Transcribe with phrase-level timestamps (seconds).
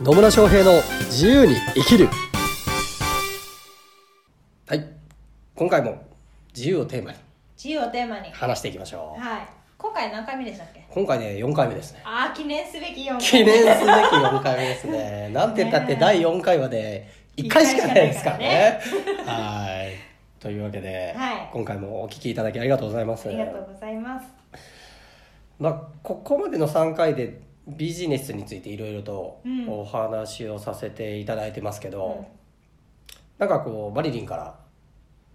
[0.00, 0.72] 野村翔平の
[1.06, 2.08] 自由に生きる。
[4.66, 4.84] はい。
[5.54, 6.02] 今回も
[6.54, 7.18] 自由をテーマに。
[7.56, 8.30] 自由をテーマに。
[8.32, 9.20] 話していきましょう。
[9.20, 9.48] はい。
[9.78, 10.84] 今回何回目でしたっけ？
[10.90, 12.00] 今回ね4回目ですね。
[12.04, 15.28] ああ記念すべき4回記念すべき4回目ですね。
[15.34, 17.10] なんて言ったって第4回はね。
[17.36, 18.80] 1回しかないですからね。
[19.26, 20.40] はい。
[20.40, 21.48] というわけで、はい。
[21.52, 23.28] 今回もお聞きいただきありがとうございます。
[23.28, 24.26] ありがとうございます。
[25.58, 29.68] まあ、ここまでの3回でビジネスについていろいろとうん。
[29.68, 32.26] お話をさせていただいてますけど、うん。
[33.38, 34.54] なんかこうマリリンから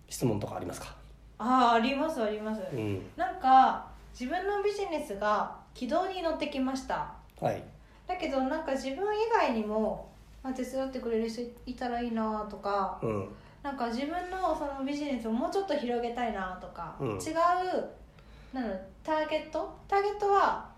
[0.07, 0.95] 質問とかありますか、
[1.37, 7.13] ああありますあります、うん、なんか自分のビジネスが軌道に乗ってきました。
[7.39, 7.63] はい。
[8.07, 10.09] だけどなんか自分以外にも
[10.41, 13.29] あ手伝ってくれる人いたらいいなとかうん。
[13.61, 17.09] なんか自分のそのビジネスをもうちょっと広げたいなとか、うん。
[17.17, 19.77] 違うなんターゲット？
[19.87, 20.68] ターゲットは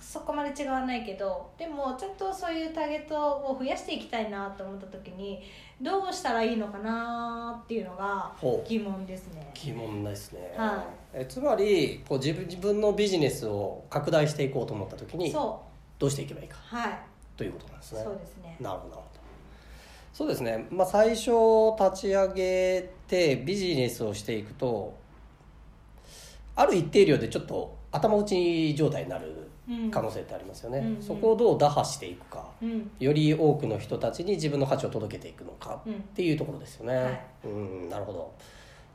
[0.00, 5.42] そこまで違わないけどでもちゃんとそういうターゲットを増やしていきたいなと思った時に
[5.80, 8.32] どうしたらいいのかなっていうのが
[8.66, 9.50] 疑問ですね。
[9.54, 15.62] 疑問ですね、はえつまりこう自分自分のビジネスを拡大していこうと思った時にそ
[15.98, 16.58] どうしていけばいいか。
[16.72, 16.98] うはい。
[17.36, 18.02] ということなんですね。
[18.02, 18.56] そうですね。
[18.60, 18.90] なるほど。
[18.90, 19.18] なるほど
[20.18, 21.30] そうですね、まあ、最初
[21.78, 24.98] 立ち上げてビジネスをしていくと
[26.56, 29.48] ある一定量でちょっと頭打ち状態になるうん
[29.90, 31.02] 可能性ってありますよね、うんうん。
[31.02, 32.44] そこをどう打破していくか。
[32.62, 32.90] うん。
[32.98, 35.94] より多くの人たちに自分の価値を届けていくのかうん。
[35.94, 37.20] っていうところですよね、はい。
[37.44, 38.32] うんなるほど。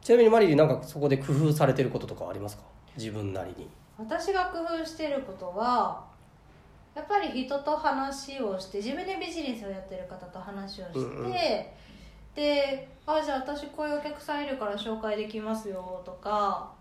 [0.01, 2.63] ちなみにマリリンなんかそこで工夫されてることとかありますか？
[2.97, 3.69] 自分なりに。
[3.97, 6.03] 私が工夫してることは
[6.95, 11.31] やっぱり人と話をして自分でビジネスをやってる方と話をして、うんうん。
[11.31, 16.71] で「あじゃあ私こういうお客さんいるから紹介できますよ」とか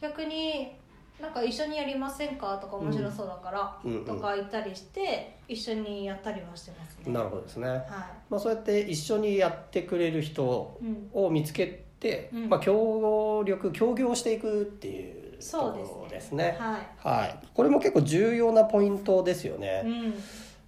[0.00, 0.76] 逆に
[1.20, 4.04] 「なんか一緒にやりませんか?」とか面白そうだから、うんうん。
[4.04, 7.12] とか言ったりして一緒にやったりはしてますね。
[7.12, 12.48] なるほどですね、はまあ、そうやって一緒にやってくれる人を見つけて、うん。
[12.48, 16.56] まあ、協力協業していくっていうとそうころでですすね。
[16.58, 17.16] はい。
[17.16, 20.14] はい、これも結構重要なポイントですようね、ん、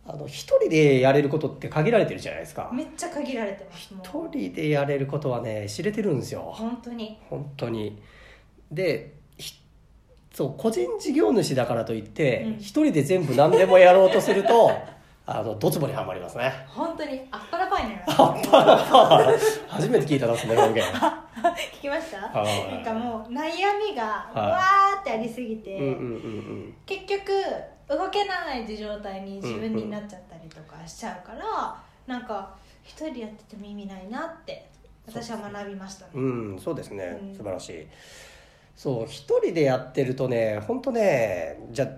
[0.07, 2.71] あの一人でやれることって限られてるじゃないですか。
[2.73, 6.41] めっちゃ限られてます一人でやれることはね知れてるんですよ。
[6.55, 7.19] 本当に。
[7.29, 8.01] 本当に。
[8.71, 9.28] でひ
[10.33, 12.53] そう個人事業主だからといってうん。
[12.59, 14.71] 一、人で全部何でもやろうとすると
[15.27, 16.53] あのドツボにはまりますね。
[16.69, 19.33] 本当にアッパラパイになりまあっぱらぱ
[19.69, 20.89] 初めて聞いたなその表現。
[21.75, 22.17] 聞きました？
[22.41, 22.73] はい。
[22.75, 23.43] なんかもう悩
[23.91, 24.39] みがはい。
[24.39, 27.31] わーってありすぎて、うんうんうん結局
[27.89, 31.75] 動けないって状態に自分になっちゃったりとかしちゃうから、
[32.07, 34.67] なんか一人でやってても意味ないなって
[35.07, 36.11] 私は学びましたね。
[36.15, 37.35] うん、うん、そうですね、うん。
[37.35, 37.87] 素晴らしい
[38.79, 41.89] そう一人でやってるとね本当ねじゃあ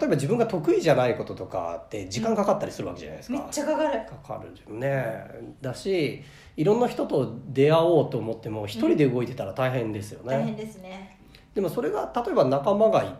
[0.00, 4.00] 例えば自分が得意じゃないこととかって時間かかったりするわけじゃないですか、めっちゃかかる。
[4.04, 5.14] かかるよね。
[5.60, 6.24] だし
[6.56, 11.16] いろんな人と出会おうと思っても一人で動いてたら大変ですよね、大変ですね。
[11.54, 13.14] でもそれが例えば仲間がい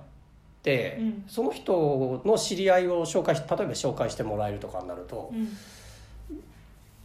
[0.65, 1.25] て、うん。
[1.29, 5.57] その人の知り合いを紹介し例えば紹介してもらえるとかになるとうん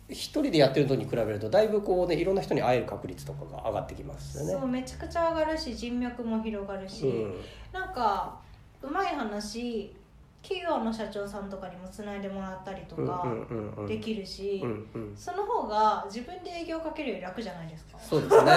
[0.10, 4.54] 一人でやってるのに比べるとだいぶこうねいろんな人に会える確率とかが上がってきますよね。
[4.54, 7.36] そうめちゃくちゃ上がるし人脈も広がるし、うん。
[7.72, 8.40] なんか
[8.82, 9.96] うまい話
[10.42, 13.28] 企業の社長さんとかにもつないでもらったりとか
[13.88, 14.64] できるし、
[15.16, 18.00] その方が自分で営業かけるより楽じゃないですか。
[18.00, 18.52] そうですね。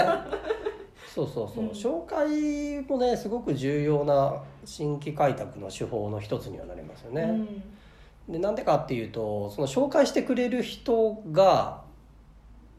[1.13, 1.71] そうそうそう、うん。
[1.71, 7.23] 紹介もねすごく重要な新規開拓の手法の一つにはなりますよね。
[7.23, 7.63] うん
[8.29, 11.83] でなんでかっていうとその紹介してくれる人が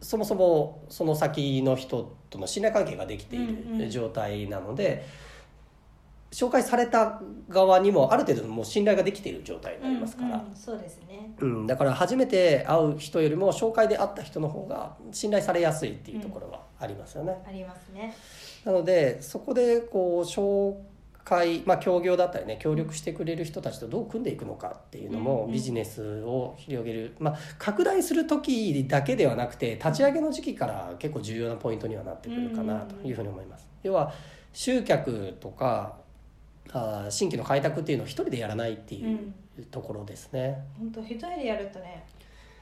[0.02, 3.78] そもそもその先の人との信頼関係ができていうんうん。
[3.80, 5.06] る状態なので、
[6.32, 11.34] 紹介された側にもある程度もう信頼ができている状態になりますから、うんうんそうですね。
[11.40, 17.38] うんだから初めて会う人よりも紹介で会った人の方が信頼されやすいっていうところはありますよね。
[17.48, 18.16] ありますね。
[18.66, 20.30] なのでそこでこう
[21.24, 33.68] 紹介、まあ、協業だったりね協力してくれる人たちとどう組んでいくのかっていうのもビジネスを広げる、まあ、拡大する時だけではなくて立ち上げの時期から結構重要なポイントにはなってくるかなというふうに思います。
[33.84, 34.14] 要は
[34.52, 35.98] 集客とか
[36.72, 40.64] あー新規の開拓っていうのを一人でやらないっていうところですね。
[40.78, 42.04] 本当一人でやるとね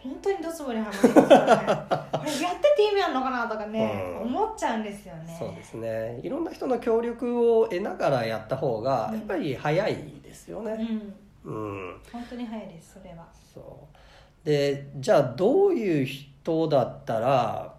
[0.04, 2.42] 本当にドツボにはますからね。
[2.42, 4.28] やってて意味あるのかなとかね、うん。
[4.28, 5.36] 思っちゃうんですよね。
[5.38, 6.20] そうですね。
[6.24, 9.14] いろんな人の協力を得ながらやった方がうん。
[9.16, 11.14] やっぱり早いですよね。
[11.46, 11.54] うん。
[11.54, 12.02] うん。
[12.12, 13.28] 本当に早いですそれは。
[13.54, 14.46] そう。
[14.46, 17.76] でじゃあどういう人だったら、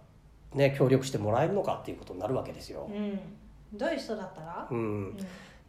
[0.55, 3.19] ね、協力してもらえるのかっていうことになるわけですよ、うん。
[3.77, 4.79] どういう人だったら、うん。
[4.79, 5.17] うん。
[5.17, 5.25] だ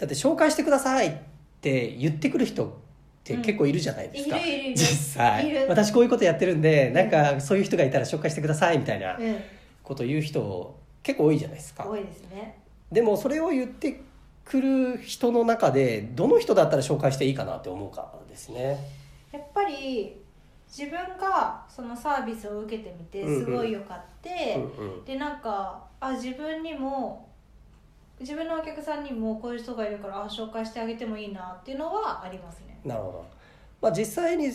[0.06, 1.14] って紹介してくださいっ
[1.62, 2.83] て言ってくる人
[3.24, 4.76] って結構いるじゃないですか、いるいるいる。
[4.76, 4.86] 実
[5.16, 5.68] 際。
[5.68, 9.38] 私こういうことやってるんでなんかそういう人がいたら紹介してくださいみたいなうん。
[9.82, 11.86] ことを言う人結構多いじゃないですか。
[11.86, 12.58] 多いですね。
[12.92, 14.02] でもそれを言って
[14.46, 18.78] くる人の中でどの人だったら紹介していいかなって思うかですね。
[19.32, 20.18] やっぱり
[20.68, 23.46] 自分がそのサービスを受けてみてうんうん。
[23.46, 25.06] すごいよかって、うんうん。
[25.06, 27.30] でなんかあ自分にも
[28.24, 32.80] 自分のお客さんにもこういう人がいるからあ紹介してあげてもいいなっていうのはありますね。
[32.86, 33.26] なるほど、
[33.82, 34.50] まあ、実際に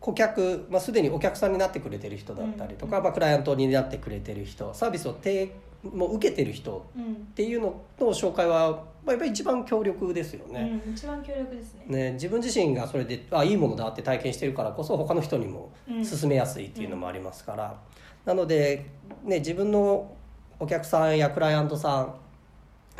[0.00, 5.52] 顧客、まあ、すでにお客さんになってくれてる人だったりとか、うんまあ、クライアントになってくれてる人サービスを提
[5.82, 8.70] もう受けてる人うん、っていうのの紹介は、
[9.04, 10.82] まあ、やっぱり一番強力ですよね。
[10.84, 11.84] うん、一番強力ですね。
[11.86, 17.80] ね自分自身がそれであいいものだって体験してるからこそ他の人にもうん勧めやすいっていうのもありますから、
[18.26, 18.90] なので、
[19.24, 20.12] ね、自分の
[20.58, 22.14] お客さんやクライアントさん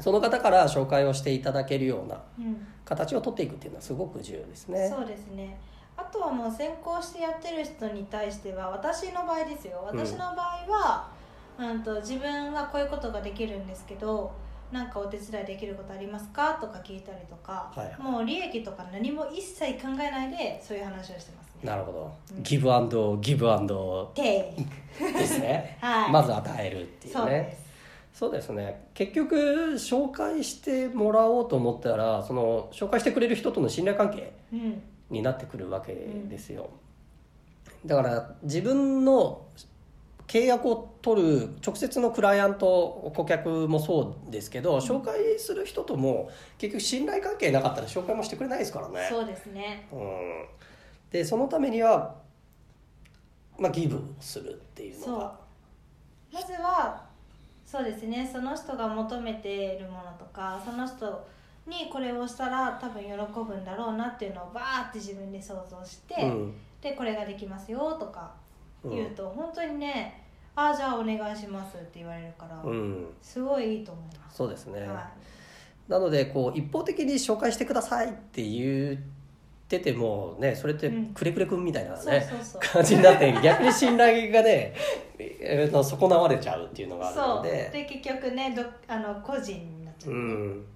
[0.00, 2.67] その方から紹介をしていただけるようなうん。
[2.85, 4.88] 形を取っていくっていうのはすごく重要ですね。
[4.88, 5.56] そうですね。
[5.97, 9.81] あとはもう先行してやってる人に対しては私の場合ですよ。
[9.87, 11.08] 私の場合は、
[11.56, 14.32] うん、と自分はこういうことができるんですけど
[14.73, 16.55] なんかお手伝いできることありますか？
[16.55, 18.03] とか聞いたりとか、はいはい。
[18.03, 21.70] もう利益とか何も一切考えないでそういう話をしてますね。
[21.70, 22.43] なるほど、うん。
[22.43, 24.56] ギブアンドギブアンドて
[24.99, 25.79] ですね。
[25.82, 26.11] はい。
[26.11, 27.20] まず与えるっていうね。
[27.20, 27.69] そうです
[28.20, 28.87] そうですね。
[28.93, 29.37] 結局
[29.76, 34.82] 紹介してもらおうと思ったらその紹介してくれる人との信頼関係うん。
[35.08, 35.94] になってくるわけ
[36.28, 36.69] ですよ、
[37.87, 39.46] だから自分の
[40.26, 49.06] 契約を取る直接のクライアント顧客もそうですけど、紹介する人とも結局信頼関係なかったら紹介もしてくれないですからね。
[49.08, 49.88] そうですね。
[49.90, 50.46] うん、
[51.11, 52.17] でそのためには、
[53.58, 55.40] まあ、ギブをするっていうのが。
[56.32, 57.09] まずは
[57.70, 58.28] そうですね。
[58.31, 61.26] その人が求めているものとかその人
[61.67, 66.55] にこれをしたら多分喜ぶんだろうなっていうのをバーって自分で想像して、うん。
[66.81, 68.32] でこれができますよとか
[68.82, 68.90] うん。
[68.96, 70.20] 言うと、本当にね
[70.56, 75.08] ああじゃあお願いしますって言われるから、うん、すごいいいと思います、そうですね、は
[75.88, 78.99] なのでこう一方的に紹介してくださいって言っ
[79.70, 81.06] ててもねそれってうん。
[81.14, 82.28] くれくれくんみたいなね、
[82.61, 84.75] 感じになって逆に信頼がね、
[85.82, 87.70] 損なわれちゃうっていうのがあるので。
[87.72, 90.67] で結局ねどあの個人になっちゃう、うん、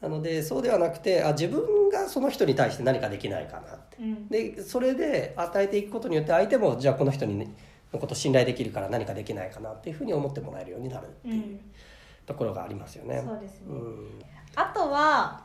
[0.00, 3.98] なのでそうではなくてあ自分がその人に対して何かできないかなって。
[4.00, 4.28] うん。
[4.28, 7.54] でそれで与えていくことによって相手もじゃあこの人に、ね、
[7.92, 11.60] のこと信頼できるから何かできないかなっていうふうに思ってもらえるようになるってういうん。
[12.24, 13.22] ところがありますよね。
[13.26, 14.22] そうですね、うん
[14.54, 15.42] あとは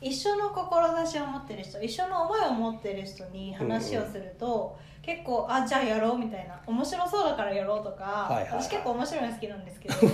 [0.00, 8.62] 一緒の志を持ってる人一緒の思いを持ってる人に話をすると、結構あじゃあやろうみたいな面白そうだからやろうとか、はいはいはい。
[8.62, 9.94] 私結構面白いの好きなんですけど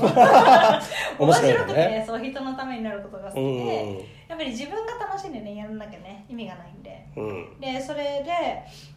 [1.18, 2.04] 面面白くて、ね。
[2.06, 3.98] そう人のためになることが好きうで、ん
[4.28, 7.06] やっぱり自分が楽しんでねやらなきゃね意味がないんで。
[7.16, 7.60] うん。
[7.60, 8.32] でそれで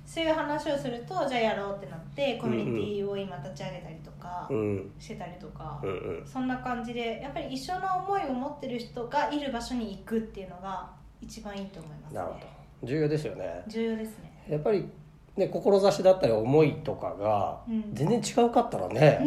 [0.06, 4.92] そういう話をするとじゃあやろうってなってコミュニティを今立ち上げたりとかうん。
[5.00, 5.94] してたりとか、うんう
[6.24, 6.26] ん。
[6.28, 10.90] そんな感じでやっぱり一緒の思いを持ってる人がいる場所に行くっていうのが
[11.22, 12.20] 一番いいと思いますね。
[12.20, 12.48] なるほど。
[12.84, 13.64] 重要ですよね。
[13.68, 14.32] 重要ですね。
[14.48, 14.90] やっぱり
[15.40, 17.94] ね志だったり思いとかがうん。
[17.94, 19.22] 全然違うかったらね、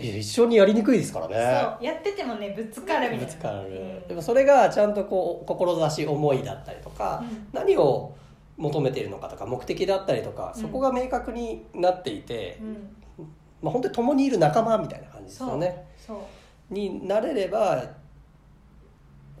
[0.00, 1.34] い や一緒にやりにくいですからね。
[1.34, 3.24] そうやっててもねぶつかるみたいな。
[3.26, 4.08] ぶつかる、うん。
[4.08, 7.48] でもそれがちゃんとこう志思いだったりとか、うん。
[7.52, 8.14] 何を
[8.56, 10.62] 求めているのかとか目的だったりとか、うん。
[10.62, 12.92] そこが明確になっていて、うん。
[13.60, 15.84] まあ、本当に共にいる仲間みたいな感じですよね。
[15.96, 16.18] そう。
[16.70, 17.82] になれれば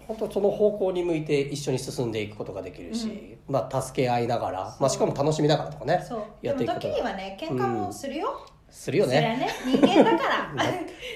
[0.08, 6.46] 本当その方向に向いて一緒に進んでいくことができるし、まあ、助け合いながら、まあ、しかも楽しみながらとかねそう。
[6.46, 6.94] やっていくことが。
[6.94, 9.20] でも時にはね喧嘩もするよ、するよね。
[9.20, 10.54] ね人間だから。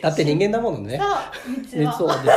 [0.03, 1.01] だって人間だものね。
[1.71, 1.93] そう。
[1.93, 2.31] そうで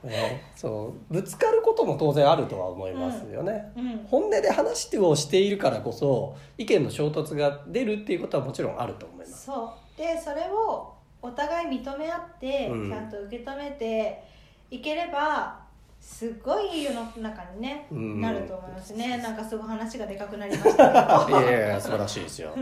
[0.00, 1.12] す、 ね、そう。
[1.12, 4.06] ぶつかることも当然あるとは思いますよね、うん。
[4.08, 9.46] 本音で話をしているからこそ意見の衝突が出るっていうことはもちろんあると思います。
[9.46, 9.98] そう。
[9.98, 12.88] でそれをお互い認め合って、うん。
[12.88, 14.22] ちゃんと受け止めて
[14.70, 15.60] いければ
[16.00, 18.20] すごい世の中にね、うん。
[18.20, 19.18] なると思いますね。
[19.18, 22.54] なんかすごい話がでかくなりました いやいや素晴らしいですよ。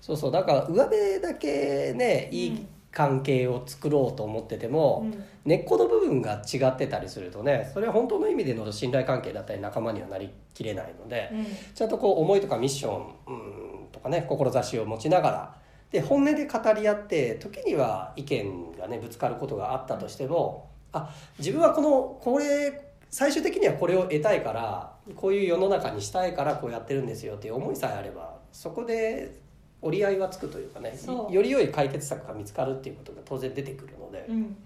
[0.00, 0.32] そうそう。
[0.32, 5.24] だから上辺だけねいい関係を作ろうと思ってても、うん。
[5.44, 11.46] 根っこの部分が違ってたりするとねそれは本当の意味での信頼関係だったり仲間にはなりきれないので、うん。
[11.74, 15.54] ちゃんとこう思いとかミッション、うん、とかね志を持ちながら
[15.90, 29.38] で本音で語り合って時には意見がねぶつかることがあったとしてもあ自分はこのこれ最終的にはこれを得たいからこういう世の中にしたいからこうやってるんですよっていう思いさえあればそこで
[29.82, 30.98] 折り合いはつくというかね
[31.30, 34.56] より良い解決策が見つかるっていうことが当然出てくるので、うん。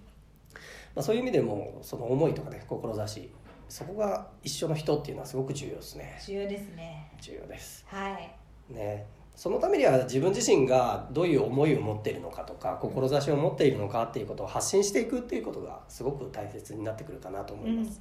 [0.95, 3.31] まあ、そういう意味でもその思いとかね志
[3.69, 6.19] そこが一緒の人っていうのはすごく重要ですね。
[6.25, 7.13] 重要ですね。
[7.21, 7.85] 重要です。
[7.89, 8.73] はい。
[8.73, 9.07] ね
[9.39, 18.01] そのためには自分自身がどういう思いを持っているのかとか志を持っているのかっていうことを発信していくっていうことがすごく大切になってくるかなと思います、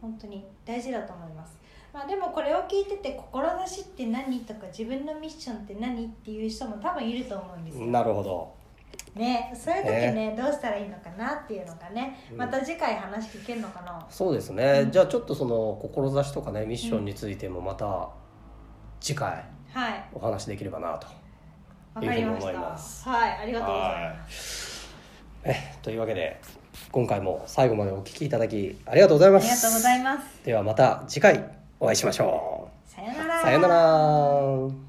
[0.00, 1.58] 本当に大事だと思います。
[1.92, 7.86] まあでもこれを聞いてて志って何とか自分のミッションって何っていう人も多分いると思うんですよ。
[7.86, 8.54] なるほど。
[9.16, 12.36] ねそういう時ねどうしたらいいのかなっていうのがねうん。
[12.36, 14.90] また次回話聞けるのかな、そうですね、うん。
[14.92, 18.10] じゃあちょっとその志とかねミッションについてもまた
[19.00, 20.04] 次回はい。
[20.12, 21.06] お話できればなと
[21.94, 23.08] わかりましいうふうに思いたます。
[23.08, 23.38] はい。
[23.42, 24.88] ありがとうございます
[25.44, 26.40] えというわけで
[26.90, 29.44] 今回も最後までお聞きいただきありがとうございます。
[29.44, 30.44] ありがとうございます。
[30.44, 31.44] ではまた次回
[31.80, 33.40] お会いしましょさよなら。
[33.40, 34.87] うさよなら